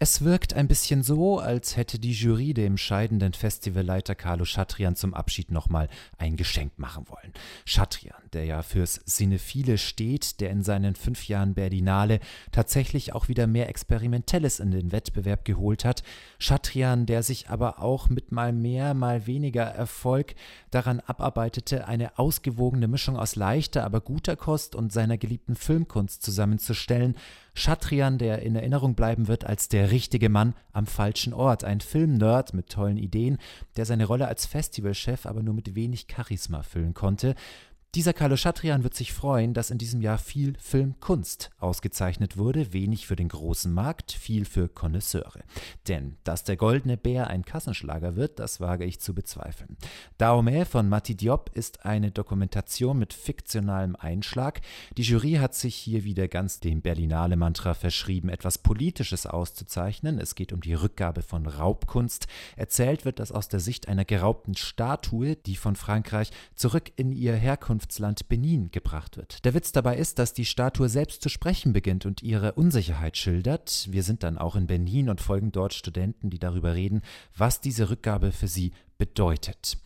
Es 0.00 0.22
wirkt 0.22 0.54
ein 0.54 0.68
bisschen 0.68 1.02
so, 1.02 1.40
als 1.40 1.76
hätte 1.76 1.98
die 1.98 2.12
Jury 2.12 2.54
dem 2.54 2.76
scheidenden 2.76 3.32
Festivalleiter 3.32 4.14
Carlo 4.14 4.44
Schatrian 4.44 4.94
zum 4.94 5.12
Abschied 5.12 5.50
nochmal 5.50 5.88
ein 6.18 6.36
Geschenk 6.36 6.78
machen 6.78 7.08
wollen. 7.08 7.32
Schatrian, 7.64 8.22
der 8.32 8.44
ja 8.44 8.62
fürs 8.62 9.00
Cinephile 9.06 9.76
steht, 9.76 10.38
der 10.38 10.50
in 10.50 10.62
seinen 10.62 10.94
fünf 10.94 11.26
Jahren 11.26 11.54
Berlinale 11.54 12.20
tatsächlich 12.52 13.12
auch 13.12 13.26
wieder 13.26 13.48
mehr 13.48 13.68
Experimentelles 13.68 14.60
in 14.60 14.70
den 14.70 14.92
Wettbewerb 14.92 15.44
geholt 15.44 15.84
hat. 15.84 16.04
Schatrian, 16.38 17.04
der 17.04 17.24
sich 17.24 17.50
aber 17.50 17.82
auch 17.82 18.08
mit 18.08 18.30
mal 18.30 18.52
mehr, 18.52 18.94
mal 18.94 19.26
weniger 19.26 19.64
Erfolg 19.64 20.36
daran 20.70 21.00
abarbeitete, 21.00 21.88
eine 21.88 22.20
ausgewogene 22.20 22.86
Mischung 22.86 23.16
aus 23.16 23.34
leichter, 23.34 23.82
aber 23.82 24.00
guter 24.00 24.36
Kost 24.36 24.76
und 24.76 24.92
seiner 24.92 25.18
geliebten 25.18 25.56
Filmkunst 25.56 26.22
zusammenzustellen. 26.22 27.16
Schatrian, 27.54 28.18
der 28.18 28.42
in 28.42 28.54
Erinnerung 28.54 28.94
bleiben 28.94 29.28
wird 29.28 29.44
als 29.44 29.68
der 29.68 29.90
richtige 29.90 30.28
Mann 30.28 30.54
am 30.72 30.86
falschen 30.86 31.32
Ort. 31.32 31.64
Ein 31.64 31.80
Filmnerd 31.80 32.54
mit 32.54 32.68
tollen 32.68 32.96
Ideen, 32.96 33.38
der 33.76 33.84
seine 33.84 34.06
Rolle 34.06 34.28
als 34.28 34.46
Festivalchef 34.46 35.26
aber 35.26 35.42
nur 35.42 35.54
mit 35.54 35.74
wenig 35.74 36.06
Charisma 36.10 36.62
füllen 36.62 36.94
konnte. 36.94 37.34
Dieser 37.94 38.12
Carlo 38.12 38.36
Chatrian 38.36 38.84
wird 38.84 38.92
sich 38.92 39.14
freuen, 39.14 39.54
dass 39.54 39.70
in 39.70 39.78
diesem 39.78 40.02
Jahr 40.02 40.18
viel 40.18 40.54
Filmkunst 40.58 41.48
ausgezeichnet 41.58 42.36
wurde, 42.36 42.74
wenig 42.74 43.06
für 43.06 43.16
den 43.16 43.28
großen 43.28 43.72
Markt, 43.72 44.12
viel 44.12 44.44
für 44.44 44.68
Konnoisseure. 44.68 45.42
Denn 45.88 46.18
dass 46.22 46.44
der 46.44 46.58
Goldene 46.58 46.98
Bär 46.98 47.28
ein 47.28 47.46
Kassenschlager 47.46 48.14
wird, 48.14 48.40
das 48.40 48.60
wage 48.60 48.84
ich 48.84 49.00
zu 49.00 49.14
bezweifeln. 49.14 49.78
Dahomey 50.18 50.66
von 50.66 50.86
Mati 50.90 51.14
Diop 51.14 51.50
ist 51.54 51.86
eine 51.86 52.10
Dokumentation 52.10 52.98
mit 52.98 53.14
fiktionalem 53.14 53.96
Einschlag. 53.96 54.60
Die 54.98 55.02
Jury 55.02 55.36
hat 55.36 55.54
sich 55.54 55.74
hier 55.74 56.04
wieder 56.04 56.28
ganz 56.28 56.60
dem 56.60 56.82
Berlinale-Mantra 56.82 57.72
verschrieben, 57.72 58.28
etwas 58.28 58.58
Politisches 58.58 59.24
auszuzeichnen. 59.24 60.18
Es 60.18 60.34
geht 60.34 60.52
um 60.52 60.60
die 60.60 60.74
Rückgabe 60.74 61.22
von 61.22 61.46
Raubkunst. 61.46 62.26
Erzählt 62.54 63.06
wird 63.06 63.18
das 63.18 63.32
aus 63.32 63.48
der 63.48 63.60
Sicht 63.60 63.88
einer 63.88 64.04
geraubten 64.04 64.54
Statue, 64.54 65.36
die 65.36 65.56
von 65.56 65.74
Frankreich 65.74 66.32
zurück 66.54 66.92
in 66.96 67.12
ihr 67.12 67.34
Herkunft 67.34 67.78
Herkunftsland 67.88 68.28
Benin 68.28 68.70
gebracht 68.70 69.16
wird. 69.16 69.44
Der 69.44 69.54
Witz 69.54 69.72
dabei 69.72 69.96
ist, 69.96 70.18
dass 70.18 70.34
die 70.34 70.44
Statue 70.44 70.88
selbst 70.88 71.22
zu 71.22 71.30
sprechen 71.30 71.72
beginnt 71.72 72.04
und 72.04 72.22
ihre 72.22 72.52
Unsicherheit 72.52 73.16
schildert. 73.16 73.88
Wir 73.90 74.02
sind 74.02 74.22
dann 74.22 74.36
auch 74.36 74.56
in 74.56 74.66
Benin 74.66 75.08
und 75.08 75.22
folgen 75.22 75.52
dort 75.52 75.72
Studenten, 75.72 76.28
die 76.28 76.38
darüber 76.38 76.74
reden, 76.74 77.00
was 77.36 77.60
diese 77.60 77.88
Rückgabe 77.88 78.32
für 78.32 78.48
sie 78.48 78.72
bedeutet. 78.98 79.78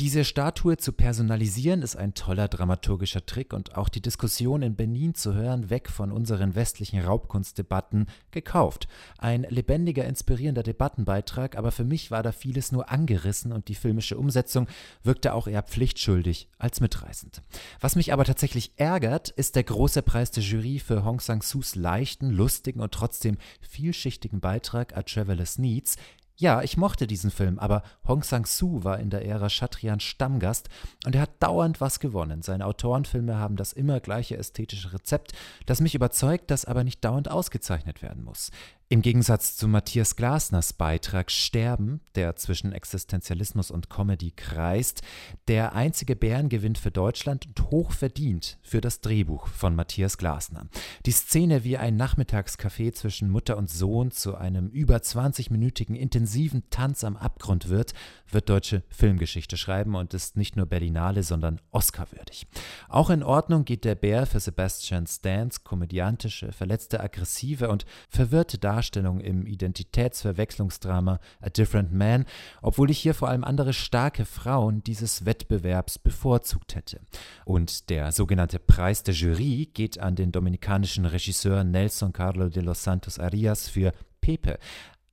Diese 0.00 0.24
Statue 0.24 0.78
zu 0.78 0.92
personalisieren 0.92 1.82
ist 1.82 1.96
ein 1.96 2.14
toller 2.14 2.48
dramaturgischer 2.48 3.26
Trick 3.26 3.52
und 3.52 3.76
auch 3.76 3.90
die 3.90 4.00
Diskussion 4.00 4.62
in 4.62 4.74
Benin 4.74 5.14
zu 5.14 5.34
hören, 5.34 5.68
weg 5.68 5.90
von 5.90 6.10
unseren 6.10 6.54
westlichen 6.54 6.98
Raubkunstdebatten, 7.00 8.06
gekauft. 8.30 8.88
Ein 9.18 9.46
lebendiger, 9.48 10.06
inspirierender 10.06 10.62
Debattenbeitrag, 10.62 11.56
aber 11.56 11.72
für 11.72 11.84
mich 11.84 12.10
war 12.10 12.22
da 12.22 12.32
vieles 12.32 12.72
nur 12.72 12.90
angerissen 12.90 13.52
und 13.52 13.68
die 13.68 13.74
filmische 13.74 14.16
Umsetzung 14.16 14.66
wirkte 15.02 15.34
auch 15.34 15.46
eher 15.46 15.62
pflichtschuldig 15.62 16.48
als 16.58 16.80
mitreißend. 16.80 17.42
Was 17.80 17.94
mich 17.94 18.14
aber 18.14 18.24
tatsächlich 18.24 18.72
ärgert, 18.76 19.28
ist 19.28 19.56
der 19.56 19.64
große 19.64 20.02
Preis 20.02 20.30
der 20.30 20.42
Jury 20.42 20.78
für 20.78 21.04
Hong 21.04 21.20
Sang-Sus 21.20 21.76
leichten, 21.76 22.30
lustigen 22.30 22.80
und 22.80 22.92
trotzdem 22.92 23.36
vielschichtigen 23.60 24.40
Beitrag 24.40 24.96
A 24.96 25.02
Traveler's 25.02 25.58
Needs, 25.58 25.96
ja, 26.36 26.62
ich 26.62 26.76
mochte 26.76 27.06
diesen 27.06 27.30
Film, 27.30 27.58
aber 27.58 27.82
Hong 28.06 28.22
Sang-soo 28.22 28.84
war 28.84 28.98
in 28.98 29.10
der 29.10 29.24
Ära 29.24 29.48
Chatrian 29.48 30.00
Stammgast 30.00 30.68
und 31.04 31.14
er 31.14 31.22
hat 31.22 31.42
dauernd 31.42 31.80
was 31.80 32.00
gewonnen. 32.00 32.42
Seine 32.42 32.66
Autorenfilme 32.66 33.36
haben 33.36 33.56
das 33.56 33.72
immer 33.72 34.00
gleiche 34.00 34.36
ästhetische 34.36 34.92
Rezept, 34.92 35.32
das 35.66 35.80
mich 35.80 35.94
überzeugt, 35.94 36.50
das 36.50 36.64
aber 36.64 36.84
nicht 36.84 37.04
dauernd 37.04 37.30
ausgezeichnet 37.30 38.02
werden 38.02 38.24
muss. 38.24 38.50
Im 38.88 39.00
Gegensatz 39.00 39.56
zu 39.56 39.68
Matthias 39.68 40.16
Glasners 40.16 40.74
Beitrag 40.74 41.30
Sterben, 41.30 42.02
der 42.14 42.36
zwischen 42.36 42.72
Existenzialismus 42.72 43.70
und 43.70 43.88
Comedy 43.88 44.32
kreist, 44.32 45.00
der 45.48 45.74
einzige 45.74 46.14
Bärengewinn 46.14 46.76
für 46.76 46.90
Deutschland 46.90 47.46
und 47.46 47.70
hoch 47.70 47.92
verdient 47.92 48.58
für 48.60 48.82
das 48.82 49.00
Drehbuch 49.00 49.46
von 49.46 49.74
Matthias 49.74 50.18
Glasner. 50.18 50.66
Die 51.06 51.12
Szene, 51.12 51.64
wie 51.64 51.78
ein 51.78 51.98
Nachmittagscafé 51.98 52.92
zwischen 52.92 53.30
Mutter 53.30 53.56
und 53.56 53.70
Sohn 53.70 54.10
zu 54.10 54.34
einem 54.34 54.68
über 54.68 54.96
20-minütigen 54.96 55.94
intensiven 55.94 56.21
Tanz 56.70 57.04
am 57.04 57.16
Abgrund 57.16 57.68
wird, 57.68 57.94
wird 58.30 58.48
deutsche 58.48 58.82
Filmgeschichte 58.88 59.56
schreiben 59.56 59.94
und 59.94 60.14
ist 60.14 60.36
nicht 60.36 60.56
nur 60.56 60.66
Berlinale, 60.66 61.22
sondern 61.22 61.60
Oscar-würdig. 61.70 62.46
Auch 62.88 63.10
in 63.10 63.22
Ordnung 63.22 63.64
geht 63.64 63.84
der 63.84 63.94
Bär 63.94 64.26
für 64.26 64.40
Sebastian 64.40 65.06
Stans 65.06 65.64
komödiantische, 65.64 66.52
verletzte, 66.52 67.00
aggressive 67.00 67.68
und 67.68 67.84
verwirrte 68.08 68.58
Darstellung 68.58 69.12
Darstellung 69.12 69.20
im 69.20 69.46
Identitätsverwechslungsdrama 69.46 71.18
A 71.40 71.50
Different 71.50 71.92
Man, 71.92 72.24
obwohl 72.62 72.90
ich 72.90 72.98
hier 72.98 73.14
vor 73.14 73.28
allem 73.28 73.44
andere 73.44 73.72
starke 73.72 74.24
Frauen 74.24 74.82
dieses 74.82 75.24
Wettbewerbs 75.24 75.98
bevorzugt 75.98 76.74
hätte. 76.74 77.00
Und 77.44 77.90
der 77.90 78.12
sogenannte 78.12 78.58
Preis 78.58 79.02
der 79.02 79.14
Jury 79.14 79.70
geht 79.72 79.98
an 79.98 80.14
den 80.14 80.32
dominikanischen 80.32 81.06
Regisseur 81.06 81.64
Nelson 81.64 82.12
Carlo 82.12 82.48
de 82.48 82.62
los 82.62 82.82
Santos 82.82 83.18
Arias 83.18 83.68
für 83.68 83.92
Pepe, 84.20 84.58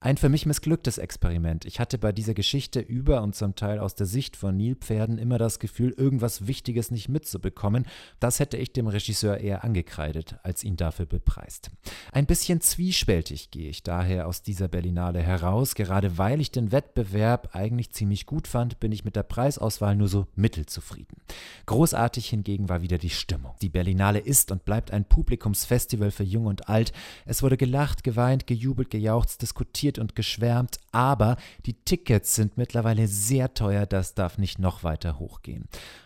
ein 0.02 0.16
für 0.16 0.30
mich 0.30 0.46
missglücktes 0.46 0.98
Experiment. 0.98 1.66
Ich 1.66 1.82
hatte 1.82 1.98
bei 1.98 2.14
dieser 2.14 2.34
Geschichte 2.34 2.80
über 2.80 3.22
und 3.22 3.36
zum 3.36 3.56
Teil 3.56 3.80
aus 3.80 3.96
der 3.96 4.06
Sicht 4.06 4.38
von 4.38 4.56
Nilpferden 4.56 5.18
immer 5.18 5.38
das 5.38 5.60
Gefühl, 5.60 5.92
irgendwas 5.92 6.48
Wichtiges 6.48 6.90
nicht 6.90 7.10
mitzubekommen. 7.10 7.86
Das 8.22 8.40
hätte 8.40 8.56
ich 8.56 8.72
dem 8.72 8.88
Regisseur 8.88 9.40
eher 9.40 9.66
angekreidet, 9.66 10.38
als 10.44 10.64
ihn 10.64 10.78
dafür 10.78 11.06
bepreist. 11.06 11.70
Ein 12.14 12.26
bisschen 12.26 12.62
zwiespältig 12.62 13.52
gehe 13.52 13.70
ich 13.70 13.84
daher 13.84 14.28
aus 14.28 14.42
dieser 14.42 14.70
Berlinale 14.70 15.22
heraus. 15.22 15.76
Gerade 15.76 16.18
weil 16.18 16.40
ich 16.40 16.52
den 16.52 16.72
Wettbewerb 16.72 17.50
eigentlich 17.54 17.92
ziemlich 17.92 18.26
gut 18.26 18.48
fand, 18.48 18.80
bin 18.80 18.94
ich 18.94 19.04
mit 19.04 19.18
der 19.18 19.24
Preisauswahl 19.24 19.98
nur 19.98 20.08
so 20.08 20.28
mittelzufrieden. 20.36 21.18
Großartig 21.66 22.30
hingegen 22.30 22.70
war 22.70 22.82
wieder 22.82 23.00
die 23.00 23.10
Stimmung. 23.10 23.56
Die 23.62 23.70
Berlinale 23.70 24.20
ist 24.20 24.52
und 24.52 24.64
bleibt 24.64 24.92
ein 24.92 25.04
Publikumsfestival 25.04 26.12
für 26.12 26.24
Jung 26.24 26.46
und 26.46 26.70
Alt. 26.70 26.94
Es 27.26 27.44
wurde 27.44 27.58
gelacht, 27.58 28.06
geweint, 28.06 28.48
gejubelt, 28.48 28.90
gejauchzt, 28.90 29.42
diskutiert 29.42 29.89
diskutiert 29.90 30.00
und 30.00 30.16
geschwärmt, 30.16 30.78
aber 30.92 31.38
die 31.66 31.74
Tickets 31.74 32.36
sind 32.36 32.58
mittlerweile 32.58 33.08
sehr 33.08 33.54
teuer, 33.54 33.86
das 33.86 34.14
darf 34.14 34.38
nicht 34.38 34.60
noch 34.60 34.84
weiter 34.84 35.20
hochgehen. 35.20 35.66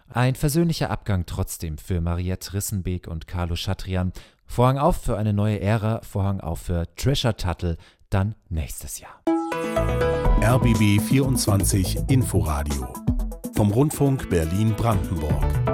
Ein 0.10 0.36
versöhnlicher 0.36 0.90
Abgang 0.90 1.26
trotzdem 1.26 1.78
für 1.78 2.02
Mariette 2.02 2.54
Rissenbeek 2.54 3.08
und 3.08 3.28
Carlo 3.28 3.56
Schatrian. 3.56 4.14
Vorhang 4.46 4.78
auf 4.78 4.98
für 4.98 5.18
eine 5.18 5.34
neue 5.34 5.60
Ära, 5.60 6.02
Vorhang 6.04 6.40
auf 6.40 6.62
für 6.62 6.88
Trisha 6.96 7.34
Tuttle, 7.34 7.78
dann 8.10 8.36
nächstes 8.50 9.00
Jahr. 9.00 9.22
RBB 10.42 11.02
24 11.02 12.10
Inforadio 12.10 12.94
vom 13.56 13.72
Rundfunk 13.72 14.30
Berlin-Brandenburg. 14.30 15.73